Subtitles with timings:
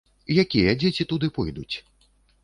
[0.43, 1.75] Якія дзеці туды пойдуць?